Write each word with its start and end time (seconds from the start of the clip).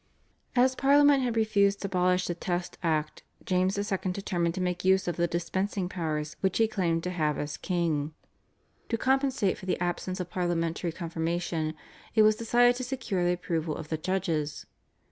As 0.55 0.73
Parliament 0.73 1.21
had 1.21 1.35
refused 1.35 1.81
to 1.83 1.87
abolish 1.87 2.25
the 2.25 2.33
Test 2.33 2.75
Act 2.81 3.21
James 3.45 3.77
II. 3.77 4.11
determined 4.11 4.55
to 4.55 4.59
make 4.59 4.83
use 4.83 5.07
of 5.07 5.15
the 5.15 5.27
dispensing 5.27 5.87
powers 5.87 6.37
which 6.41 6.57
he 6.57 6.67
claimed 6.67 7.03
to 7.03 7.11
have 7.11 7.37
as 7.37 7.55
king. 7.55 8.15
To 8.89 8.97
compensate 8.97 9.59
for 9.59 9.67
the 9.67 9.79
absence 9.79 10.19
of 10.19 10.31
parliamentary 10.31 10.91
confirmation, 10.91 11.75
it 12.15 12.23
was 12.23 12.35
decided 12.35 12.77
to 12.77 12.83
secure 12.83 13.23
the 13.23 13.33
approval 13.33 13.75
of 13.77 13.89
the 13.89 13.97
judges. 13.97 14.65